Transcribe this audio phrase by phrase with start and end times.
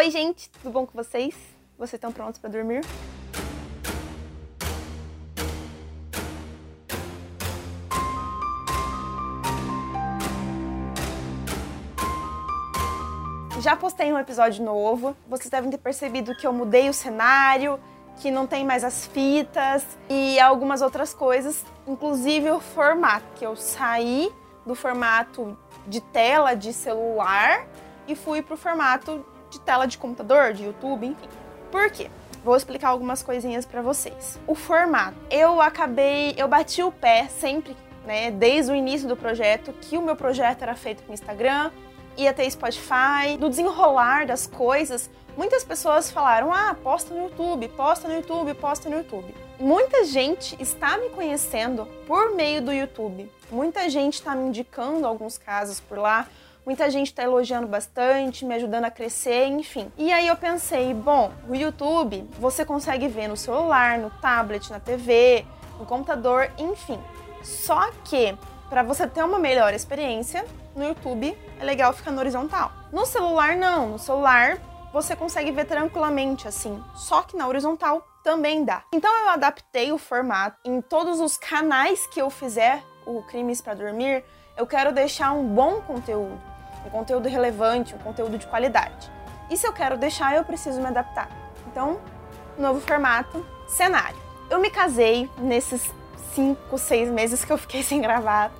[0.00, 1.34] Oi, gente, tudo bom com vocês?
[1.76, 2.80] Vocês estão prontos para dormir?
[13.60, 15.14] Já postei um episódio novo.
[15.28, 17.78] Vocês devem ter percebido que eu mudei o cenário,
[18.22, 23.54] que não tem mais as fitas e algumas outras coisas, inclusive o formato, que eu
[23.54, 24.32] saí
[24.64, 27.68] do formato de tela de celular
[28.08, 31.28] e fui pro formato de tela de computador, de YouTube, enfim.
[31.70, 32.10] Por quê?
[32.42, 34.38] Vou explicar algumas coisinhas para vocês.
[34.46, 35.16] O formato.
[35.30, 37.76] Eu acabei, eu bati o pé sempre,
[38.06, 41.70] né, desde o início do projeto, que o meu projeto era feito com Instagram,
[42.16, 43.36] ia ter Spotify.
[43.38, 48.88] No desenrolar das coisas, muitas pessoas falaram: ah, posta no YouTube, posta no YouTube, posta
[48.88, 49.34] no YouTube.
[49.58, 53.30] Muita gente está me conhecendo por meio do YouTube.
[53.50, 56.26] Muita gente está me indicando alguns casos por lá.
[56.64, 59.90] Muita gente está elogiando bastante, me ajudando a crescer, enfim.
[59.96, 64.78] E aí eu pensei, bom, o YouTube você consegue ver no celular, no tablet, na
[64.78, 65.44] TV,
[65.78, 67.00] no computador, enfim.
[67.42, 68.36] Só que
[68.68, 70.44] para você ter uma melhor experiência,
[70.76, 72.70] no YouTube é legal ficar no horizontal.
[72.92, 74.58] No celular não, no celular
[74.92, 78.82] você consegue ver tranquilamente assim, só que na horizontal também dá.
[78.92, 83.74] Então eu adaptei o formato em todos os canais que eu fizer o Crimes para
[83.74, 84.24] Dormir,
[84.56, 86.40] eu quero deixar um bom conteúdo,
[86.84, 89.10] um conteúdo relevante, um conteúdo de qualidade.
[89.50, 91.28] E se eu quero deixar, eu preciso me adaptar.
[91.66, 92.00] Então,
[92.56, 94.16] novo formato, cenário.
[94.48, 95.92] Eu me casei nesses
[96.34, 98.50] 5, 6 meses que eu fiquei sem gravar.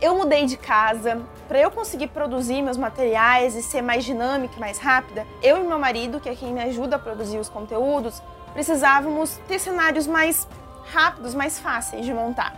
[0.00, 4.60] Eu mudei de casa para eu conseguir produzir meus materiais e ser mais dinâmica e
[4.60, 5.26] mais rápida.
[5.42, 8.22] Eu e meu marido, que é quem me ajuda a produzir os conteúdos,
[8.54, 10.48] precisávamos ter cenários mais
[10.90, 12.54] rápidos, mais fáceis de montar.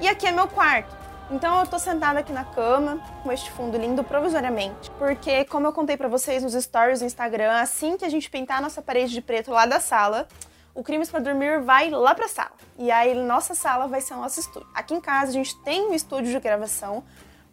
[0.00, 1.03] E aqui é meu quarto.
[1.30, 5.72] Então eu tô sentada aqui na cama com este fundo lindo provisoriamente, porque como eu
[5.72, 9.12] contei para vocês nos stories do Instagram, assim que a gente pintar a nossa parede
[9.12, 10.28] de preto lá da sala,
[10.74, 12.52] o Crimes para Dormir vai lá para a sala.
[12.76, 14.68] E aí, nossa sala vai ser o nosso estúdio.
[14.74, 17.04] Aqui em casa, a gente tem um estúdio de gravação,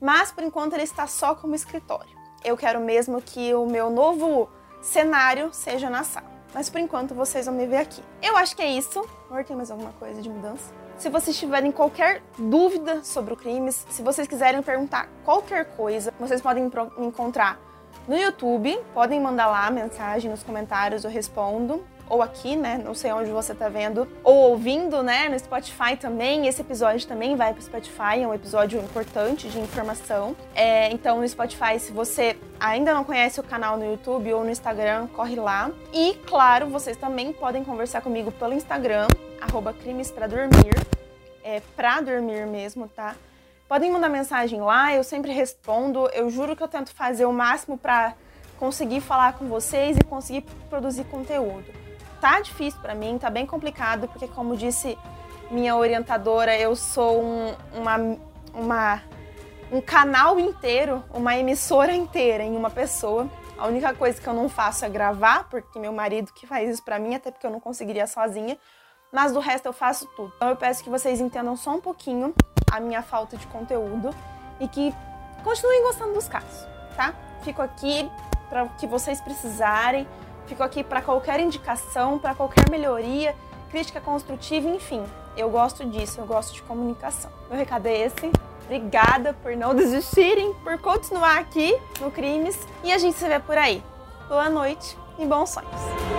[0.00, 2.18] mas por enquanto ele está só como escritório.
[2.42, 4.50] Eu quero mesmo que o meu novo
[4.80, 6.30] cenário seja na sala.
[6.54, 8.02] Mas por enquanto vocês vão me ver aqui.
[8.22, 9.06] Eu acho que é isso.
[9.28, 10.79] Amor, tem mais alguma coisa de mudança?
[11.00, 16.42] Se vocês tiverem qualquer dúvida sobre o Crimes, se vocês quiserem perguntar qualquer coisa, vocês
[16.42, 17.58] podem me encontrar
[18.06, 22.78] no YouTube, podem mandar lá mensagem nos comentários, eu respondo ou aqui, né?
[22.84, 25.28] Não sei onde você tá vendo, ou ouvindo, né?
[25.28, 26.48] No Spotify também.
[26.48, 30.36] Esse episódio também vai pro Spotify, é um episódio importante de informação.
[30.54, 34.50] É, então, no Spotify, se você ainda não conhece o canal no YouTube ou no
[34.50, 35.70] Instagram, corre lá.
[35.92, 39.06] E, claro, vocês também podem conversar comigo pelo Instagram,
[39.40, 40.74] arroba crimes dormir.
[41.44, 43.14] É pra dormir mesmo, tá?
[43.68, 46.08] Podem mandar mensagem lá, eu sempre respondo.
[46.12, 48.14] Eu juro que eu tento fazer o máximo para
[48.58, 51.89] conseguir falar com vocês e conseguir produzir conteúdo
[52.20, 54.98] tá difícil para mim, tá bem complicado, porque como disse
[55.50, 57.96] minha orientadora, eu sou um, uma,
[58.54, 59.02] uma,
[59.72, 63.28] um canal inteiro, uma emissora inteira em uma pessoa.
[63.58, 66.84] A única coisa que eu não faço é gravar, porque meu marido que faz isso
[66.84, 68.56] para mim, até porque eu não conseguiria sozinha.
[69.12, 70.32] Mas do resto eu faço tudo.
[70.36, 72.32] Então eu peço que vocês entendam só um pouquinho
[72.70, 74.14] a minha falta de conteúdo
[74.60, 74.94] e que
[75.42, 76.66] continuem gostando dos casos,
[76.96, 77.12] tá?
[77.42, 78.08] Fico aqui
[78.48, 80.06] para o que vocês precisarem.
[80.50, 83.36] Fico aqui para qualquer indicação, para qualquer melhoria,
[83.70, 85.00] crítica construtiva, enfim.
[85.36, 87.30] Eu gosto disso, eu gosto de comunicação.
[87.48, 88.32] Meu recado é esse.
[88.64, 93.56] Obrigada por não desistirem, por continuar aqui no Crimes e a gente se vê por
[93.56, 93.80] aí.
[94.28, 96.09] Boa noite e bons sonhos.